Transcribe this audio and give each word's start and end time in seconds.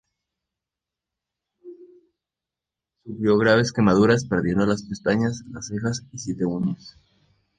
Sufrió 3.05 3.37
graves 3.37 3.71
quemaduras, 3.71 4.25
perdiendo 4.25 4.65
las 4.65 4.81
pestañas, 4.81 5.43
las 5.51 5.67
cejas 5.67 6.01
y 6.11 6.17
siete 6.17 6.43
uñas. 6.43 6.97